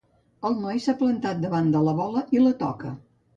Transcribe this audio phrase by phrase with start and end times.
[0.47, 2.97] El noi s'ha plantat davant de la bola i la toca.